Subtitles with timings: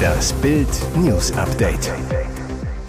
[0.00, 1.92] Das Bild News Update.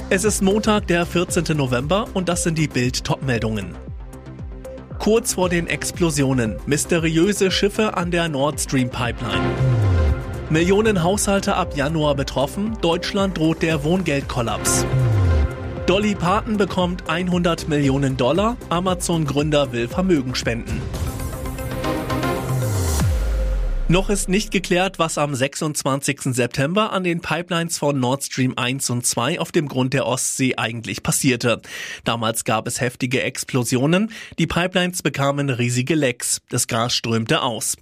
[0.10, 1.56] Es ist Montag, der 14.
[1.56, 3.76] November und das sind die Bild Topmeldungen.
[5.00, 9.42] Kurz vor den Explosionen mysteriöse Schiffe an der Nord Stream Pipeline.
[10.50, 14.86] Millionen Haushalte ab Januar betroffen, Deutschland droht der Wohngeldkollaps.
[15.86, 20.82] Dolly Parton bekommt 100 Millionen Dollar, Amazon-Gründer will Vermögen spenden.
[23.92, 26.34] Noch ist nicht geklärt, was am 26.
[26.34, 30.56] September an den Pipelines von Nord Stream 1 und 2 auf dem Grund der Ostsee
[30.56, 31.62] eigentlich passierte.
[32.06, 37.76] Damals gab es heftige Explosionen, die Pipelines bekamen riesige Lecks, das Gas strömte aus.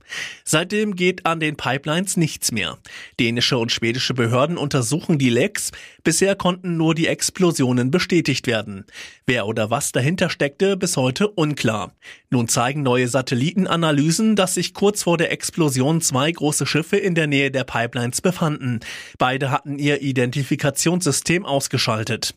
[0.44, 2.80] Seitdem geht an den Pipelines nichts mehr.
[3.20, 5.70] Dänische und schwedische Behörden untersuchen die Lecks,
[6.04, 8.86] bisher konnten nur die Explosionen bestätigt werden.
[9.28, 11.94] Wer oder was dahinter steckte, bis heute unklar.
[12.32, 17.28] Nun zeigen neue Satellitenanalysen, dass sich kurz vor der Explosion zwei große Schiffe in der
[17.28, 18.80] Nähe der Pipelines befanden.
[19.18, 22.36] Beide hatten ihr Identifikationssystem ausgeschaltet.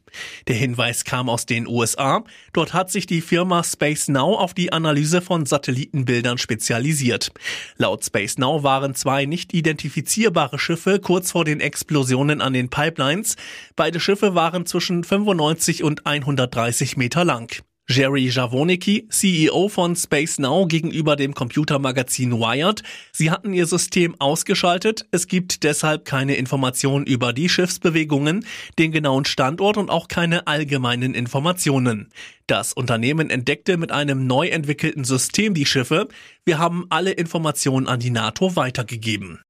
[0.49, 2.25] Der Hinweis kam aus den USA.
[2.53, 7.33] Dort hat sich die Firma Space Now auf die Analyse von Satellitenbildern spezialisiert.
[7.77, 13.37] Laut Space Now waren zwei nicht identifizierbare Schiffe kurz vor den Explosionen an den Pipelines.
[13.77, 17.63] Beide Schiffe waren zwischen 95 und 130 Meter lang.
[17.93, 22.83] Jerry Javonicki, CEO von Space Now gegenüber dem Computermagazin Wired.
[23.13, 25.07] Sie hatten ihr System ausgeschaltet.
[25.11, 28.47] Es gibt deshalb keine Informationen über die Schiffsbewegungen,
[28.79, 32.09] den genauen Standort und auch keine allgemeinen Informationen.
[32.47, 36.09] Das Unternehmen entdeckte mit einem neu entwickelten System die Schiffe.
[36.47, 39.41] Wir haben alle Informationen an die NATO weitergegeben.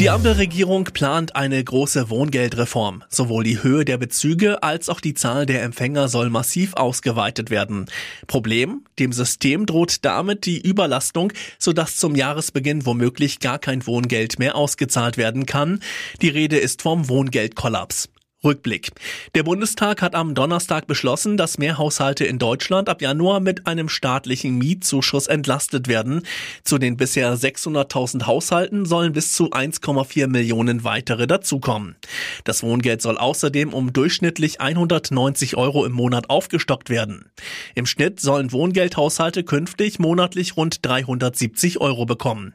[0.00, 3.04] Die Ampelregierung plant eine große Wohngeldreform.
[3.10, 7.84] Sowohl die Höhe der Bezüge als auch die Zahl der Empfänger soll massiv ausgeweitet werden.
[8.26, 8.86] Problem?
[8.98, 15.18] Dem System droht damit die Überlastung, sodass zum Jahresbeginn womöglich gar kein Wohngeld mehr ausgezahlt
[15.18, 15.80] werden kann.
[16.22, 18.08] Die Rede ist vom Wohngeldkollaps.
[18.42, 18.92] Rückblick.
[19.34, 23.90] Der Bundestag hat am Donnerstag beschlossen, dass mehr Haushalte in Deutschland ab Januar mit einem
[23.90, 26.22] staatlichen Mietzuschuss entlastet werden.
[26.64, 31.96] Zu den bisher 600.000 Haushalten sollen bis zu 1,4 Millionen weitere dazukommen.
[32.44, 37.30] Das Wohngeld soll außerdem um durchschnittlich 190 Euro im Monat aufgestockt werden.
[37.74, 42.54] Im Schnitt sollen Wohngeldhaushalte künftig monatlich rund 370 Euro bekommen.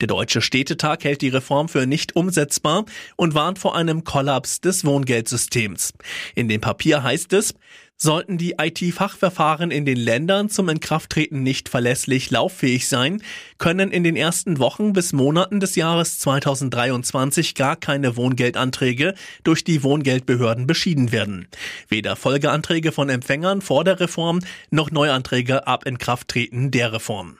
[0.00, 2.86] Der Deutsche Städtetag hält die Reform für nicht umsetzbar
[3.16, 5.92] und warnt vor einem Kollaps des Wohngelds Bußgeldsystems.
[6.34, 7.54] In dem Papier heißt es,
[8.00, 13.24] Sollten die IT-Fachverfahren in den Ländern zum Inkrafttreten nicht verlässlich lauffähig sein,
[13.58, 19.82] können in den ersten Wochen bis Monaten des Jahres 2023 gar keine Wohngeldanträge durch die
[19.82, 21.48] Wohngeldbehörden beschieden werden.
[21.88, 24.38] Weder Folgeanträge von Empfängern vor der Reform
[24.70, 27.38] noch Neuanträge ab Inkrafttreten der Reform.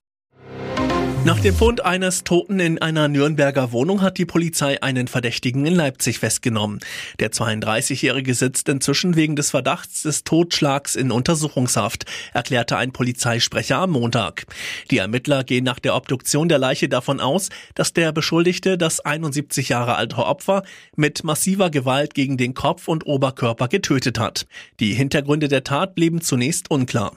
[1.29, 5.75] Nach dem Fund eines Toten in einer Nürnberger Wohnung hat die Polizei einen Verdächtigen in
[5.75, 6.81] Leipzig festgenommen.
[7.21, 13.91] Der 32-Jährige sitzt inzwischen wegen des Verdachts des Totschlags in Untersuchungshaft, erklärte ein Polizeisprecher am
[13.91, 14.47] Montag.
[14.91, 19.69] Die Ermittler gehen nach der Obduktion der Leiche davon aus, dass der Beschuldigte das 71
[19.69, 20.63] Jahre alte Opfer
[20.97, 24.47] mit massiver Gewalt gegen den Kopf und Oberkörper getötet hat.
[24.81, 27.13] Die Hintergründe der Tat blieben zunächst unklar.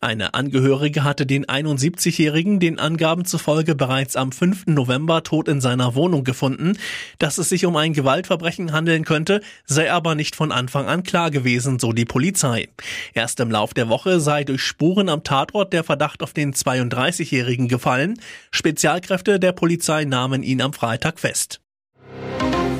[0.00, 4.68] Eine Angehörige hatte den 71-Jährigen den Angaben zufolge zufolge bereits am 5.
[4.68, 6.78] November tot in seiner Wohnung gefunden.
[7.18, 11.30] Dass es sich um ein Gewaltverbrechen handeln könnte, sei aber nicht von Anfang an klar
[11.30, 12.70] gewesen, so die Polizei.
[13.12, 17.68] Erst im Lauf der Woche sei durch Spuren am Tatort der Verdacht auf den 32-Jährigen
[17.68, 18.18] gefallen.
[18.52, 21.61] Spezialkräfte der Polizei nahmen ihn am Freitag fest.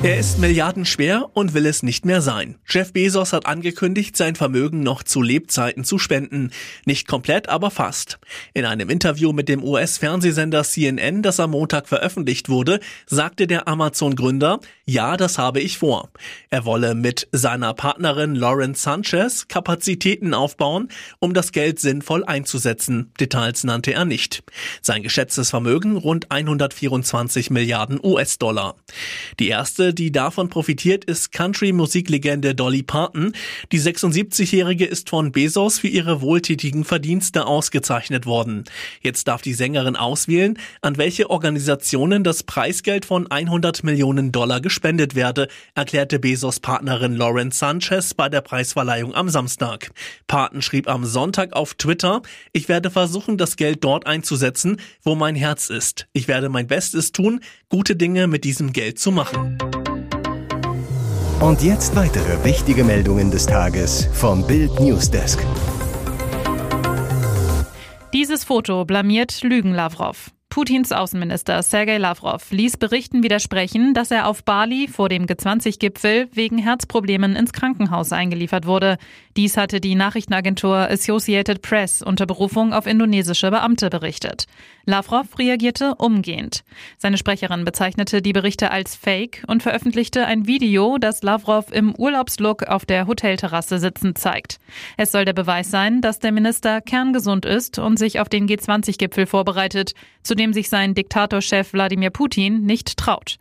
[0.03, 2.57] Er ist milliardenschwer und will es nicht mehr sein.
[2.67, 6.51] Jeff Bezos hat angekündigt, sein Vermögen noch zu Lebzeiten zu spenden.
[6.83, 8.19] Nicht komplett, aber fast.
[8.53, 14.59] In einem Interview mit dem US-Fernsehsender CNN, das am Montag veröffentlicht wurde, sagte der Amazon-Gründer,
[14.83, 16.09] ja, das habe ich vor.
[16.49, 20.89] Er wolle mit seiner Partnerin Lauren Sanchez Kapazitäten aufbauen,
[21.19, 23.13] um das Geld sinnvoll einzusetzen.
[23.21, 24.43] Details nannte er nicht.
[24.81, 28.75] Sein geschätztes Vermögen rund 124 Milliarden US-Dollar.
[29.39, 33.33] Die erste die davon profitiert, ist Country-Musiklegende Dolly Parton.
[33.71, 38.63] Die 76-Jährige ist von Bezos für ihre wohltätigen Verdienste ausgezeichnet worden.
[39.01, 45.15] Jetzt darf die Sängerin auswählen, an welche Organisationen das Preisgeld von 100 Millionen Dollar gespendet
[45.15, 49.91] werde, erklärte Bezos Partnerin Lauren Sanchez bei der Preisverleihung am Samstag.
[50.27, 55.35] Parton schrieb am Sonntag auf Twitter, ich werde versuchen, das Geld dort einzusetzen, wo mein
[55.35, 56.07] Herz ist.
[56.13, 59.57] Ich werde mein Bestes tun, gute Dinge mit diesem Geld zu machen.
[61.39, 65.45] Und jetzt weitere wichtige Meldungen des Tages vom Bild Newsdesk.
[68.13, 70.31] Dieses Foto blamiert Lügen Lavrov.
[70.53, 76.59] Putins Außenminister Sergei Lavrov ließ Berichten widersprechen, dass er auf Bali vor dem G20-Gipfel wegen
[76.59, 78.97] Herzproblemen ins Krankenhaus eingeliefert wurde.
[79.35, 84.45] Dies hatte die Nachrichtenagentur Associated Press unter Berufung auf indonesische Beamte berichtet.
[84.85, 86.63] Lavrov reagierte umgehend.
[86.97, 92.63] Seine Sprecherin bezeichnete die Berichte als Fake und veröffentlichte ein Video, das Lavrov im Urlaubslook
[92.63, 94.59] auf der Hotelterrasse sitzend zeigt.
[94.97, 99.25] Es soll der Beweis sein, dass der Minister kerngesund ist und sich auf den G20-Gipfel
[99.25, 103.37] vorbereitet, zu dem sich sein Diktatorchef Wladimir Putin nicht traut.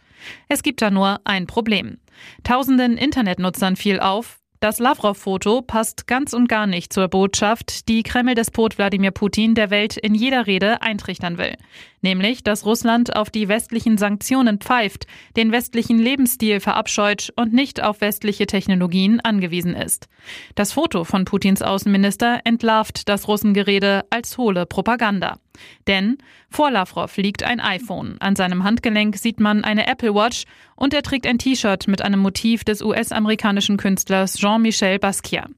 [0.48, 1.98] Es gibt da nur ein Problem.
[2.44, 8.78] Tausenden Internetnutzern fiel auf, das Lavrov-Foto passt ganz und gar nicht zur Botschaft, die Kreml-Despot
[8.78, 11.56] Wladimir Putin der Welt in jeder Rede eintrichtern will.
[12.02, 15.06] Nämlich, dass Russland auf die westlichen Sanktionen pfeift,
[15.36, 20.08] den westlichen Lebensstil verabscheut und nicht auf westliche Technologien angewiesen ist.
[20.56, 25.38] Das Foto von Putins Außenminister entlarvt das Russengerede als hohle Propaganda.
[25.86, 26.18] Denn
[26.48, 30.44] vor Lavrov liegt ein iPhone, an seinem Handgelenk sieht man eine Apple Watch
[30.74, 35.50] und er trägt ein T-Shirt mit einem Motiv des US-amerikanischen Künstlers Jean-Michel Basquiat.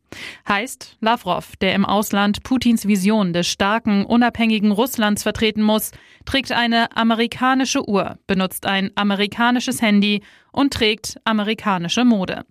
[0.48, 5.92] Heißt, Lavrov, der im Ausland Putins Vision des starken, unabhängigen Russlands vertreten muss,
[6.24, 10.22] trägt eine amerikanische Uhr, benutzt ein amerikanisches Handy
[10.52, 12.44] und trägt amerikanische Mode.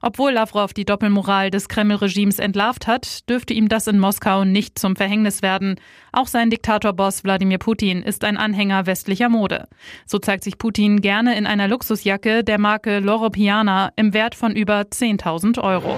[0.00, 4.94] Obwohl Lavrov die Doppelmoral des Kreml-Regimes entlarvt hat, dürfte ihm das in Moskau nicht zum
[4.94, 5.76] Verhängnis werden.
[6.12, 9.68] Auch sein Diktatorboss Wladimir Putin ist ein Anhänger westlicher Mode.
[10.04, 14.54] So zeigt sich Putin gerne in einer Luxusjacke der Marke Loro Piana im Wert von
[14.54, 15.96] über 10.000 Euro.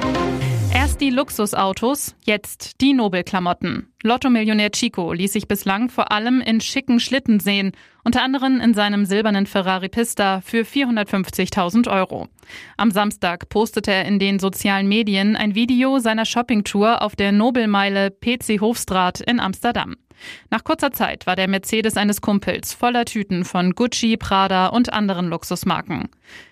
[0.99, 3.93] Erst die Luxusautos, jetzt die Nobelklamotten.
[4.05, 7.73] Lotto-Millionär Chico ließ sich bislang vor allem in schicken Schlitten sehen,
[8.05, 12.29] unter anderem in seinem silbernen Ferrari Pista für 450.000 Euro.
[12.77, 18.13] Am Samstag postete er in den sozialen Medien ein Video seiner Shoppingtour auf der Nobelmeile
[18.13, 19.97] PC Hofstraat in Amsterdam.
[20.51, 25.29] Nach kurzer Zeit war der Mercedes eines Kumpels voller Tüten von Gucci, Prada und anderen
[25.29, 26.09] Luxusmarken.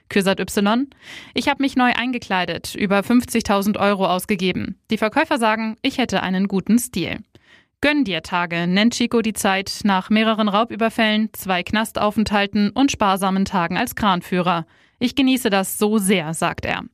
[0.08, 0.88] Kürsat Y.
[1.34, 4.78] Ich habe mich neu eingekleidet, über 50.000 Euro ausgegeben.
[4.90, 7.18] Die Verkäufer sagen, ich hätte einen guten Stil.
[7.82, 13.76] Gönn dir Tage nennt Chico die Zeit nach mehreren Raubüberfällen, zwei Knastaufenthalten und sparsamen Tagen
[13.76, 14.66] als Kranführer.
[14.98, 16.84] Ich genieße das so sehr, sagt er.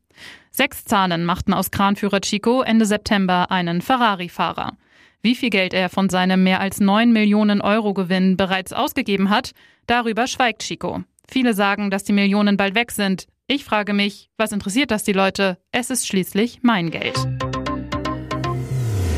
[0.50, 4.76] Sechs Zahlen machten aus Kranführer Chico Ende September einen Ferrari-Fahrer.
[5.22, 9.52] Wie viel Geld er von seinem mehr als 9 Millionen Euro Gewinn bereits ausgegeben hat,
[9.86, 11.04] darüber schweigt Chico.
[11.28, 13.26] Viele sagen, dass die Millionen bald weg sind.
[13.46, 15.58] Ich frage mich, was interessiert das die Leute?
[15.70, 17.16] Es ist schließlich mein Geld.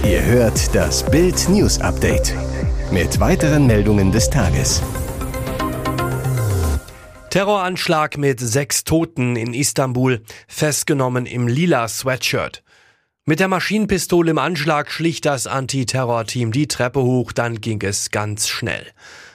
[0.04, 2.34] Ihr hört das Bild News Update
[2.92, 4.82] mit weiteren Meldungen des Tages.
[7.30, 12.62] Terroranschlag mit sechs Toten in Istanbul, festgenommen im lila Sweatshirt.
[13.24, 18.46] Mit der Maschinenpistole im Anschlag schlich das Antiterrorteam die Treppe hoch, dann ging es ganz
[18.46, 18.84] schnell.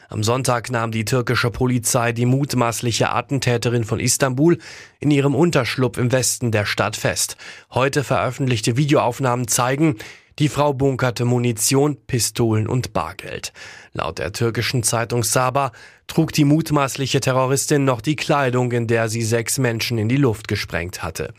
[0.07, 4.59] Am Sonntag nahm die türkische Polizei die mutmaßliche Attentäterin von Istanbul
[4.99, 7.37] in ihrem Unterschlupf im Westen der Stadt fest.
[7.71, 9.97] Heute veröffentlichte Videoaufnahmen zeigen,
[10.39, 13.51] die Frau bunkerte Munition, Pistolen und Bargeld.
[13.93, 15.73] Laut der türkischen Zeitung Saba
[16.07, 20.47] trug die mutmaßliche Terroristin noch die Kleidung, in der sie sechs Menschen in die Luft
[20.47, 21.33] gesprengt hatte.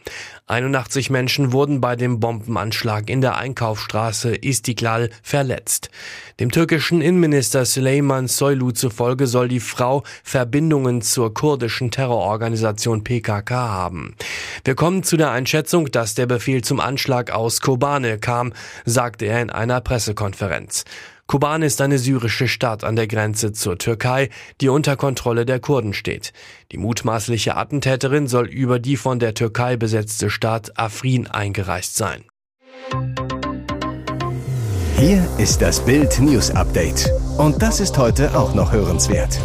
[0.51, 5.91] 81 Menschen wurden bei dem Bombenanschlag in der Einkaufsstraße Istiklal verletzt.
[6.41, 14.17] Dem türkischen Innenminister Süleyman Soylu zufolge soll die Frau Verbindungen zur kurdischen Terrororganisation PKK haben.
[14.65, 18.53] Wir kommen zu der Einschätzung, dass der Befehl zum Anschlag aus Kobane kam,
[18.85, 20.85] sagte er in einer Pressekonferenz.
[21.31, 25.93] Kobane ist eine syrische Stadt an der Grenze zur Türkei, die unter Kontrolle der Kurden
[25.95, 26.33] steht.
[26.73, 32.25] Die mutmaßliche Attentäterin soll über die von der Türkei besetzte Stadt Afrin eingereist sein.
[34.97, 37.09] Hier ist das Bild News Update.
[37.39, 39.39] Und das ist heute auch noch hörenswert.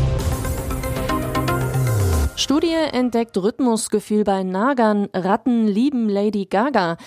[2.36, 5.08] Studie entdeckt Rhythmusgefühl bei Nagern.
[5.14, 6.98] Ratten lieben Lady Gaga.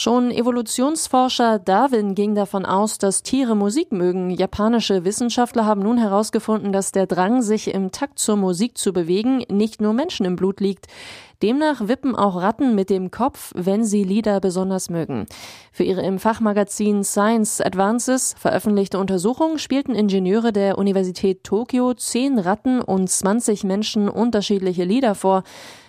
[0.00, 4.30] Schon Evolutionsforscher Darwin ging davon aus, dass Tiere Musik mögen.
[4.30, 9.42] Japanische Wissenschaftler haben nun herausgefunden, dass der Drang, sich im Takt zur Musik zu bewegen,
[9.50, 10.86] nicht nur Menschen im Blut liegt.
[11.42, 15.26] Demnach wippen auch Ratten mit dem Kopf, wenn sie Lieder besonders mögen.
[15.72, 22.80] Für ihre im Fachmagazin Science Advances veröffentlichte Untersuchung spielten Ingenieure der Universität Tokio zehn Ratten
[22.80, 25.42] und 20 Menschen unterschiedliche Lieder vor.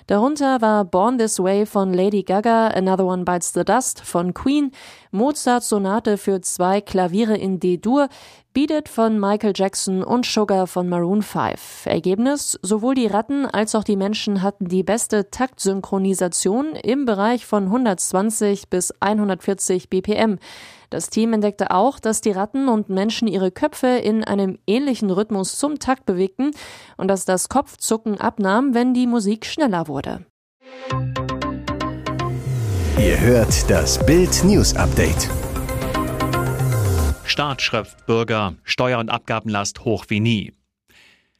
[0.09, 4.71] Darunter war Born This Way von Lady Gaga, Another One Bites the Dust von Queen,
[5.11, 8.09] Mozarts Sonate für zwei Klaviere in D-Dur,
[8.51, 11.85] Beat It von Michael Jackson und Sugar von Maroon 5.
[11.85, 17.65] Ergebnis, sowohl die Ratten als auch die Menschen hatten die beste Taktsynchronisation im Bereich von
[17.65, 20.39] 120 bis 140 BPM.
[20.89, 25.55] Das Team entdeckte auch, dass die Ratten und Menschen ihre Köpfe in einem ähnlichen Rhythmus
[25.57, 26.49] zum Takt bewegten
[26.97, 30.25] und dass das Kopfzucken abnahm, wenn die Musik schneller wurde.
[32.97, 35.29] Ihr hört das Bild News Update.
[37.23, 40.53] Staat schröpft Bürger, Steuer- und Abgabenlast hoch wie nie.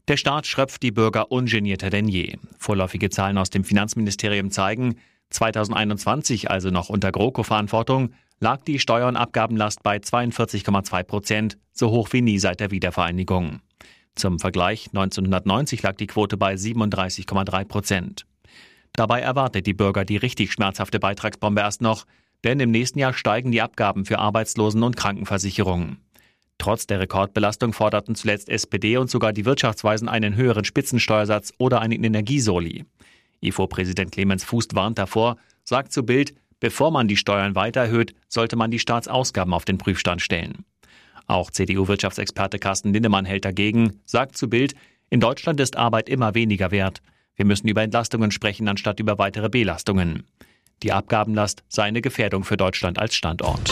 [0.08, 2.38] Der Staat schröpft die Bürger ungenierter denn je.
[2.60, 5.00] Vorläufige Zahlen aus dem Finanzministerium zeigen,
[5.32, 12.10] 2021, also noch unter GroKo-Verantwortung, lag die Steuer- und Abgabenlast bei 42,2 Prozent, so hoch
[12.12, 13.62] wie nie seit der Wiedervereinigung.
[14.16, 18.26] Zum Vergleich 1990 lag die Quote bei 37,3 Prozent.
[18.94, 22.06] Dabei erwartet die Bürger die richtig schmerzhafte Beitragsbombe erst noch,
[22.44, 25.98] denn im nächsten Jahr steigen die Abgaben für Arbeitslosen- und Krankenversicherungen.
[26.58, 32.04] Trotz der Rekordbelastung forderten zuletzt SPD und sogar die Wirtschaftsweisen einen höheren Spitzensteuersatz oder einen
[32.04, 32.86] Energiesoli.
[33.42, 38.56] IFO-Präsident Clemens Fuß warnt davor, sagt zu Bild, bevor man die Steuern weiter erhöht, sollte
[38.56, 40.66] man die Staatsausgaben auf den Prüfstand stellen.
[41.28, 44.74] Auch CDU-Wirtschaftsexperte Carsten Lindemann hält dagegen, sagt zu Bild,
[45.10, 47.02] in Deutschland ist Arbeit immer weniger wert.
[47.36, 50.24] Wir müssen über Entlastungen sprechen, anstatt über weitere Belastungen.
[50.84, 53.72] Die Abgabenlast sei eine Gefährdung für Deutschland als Standort.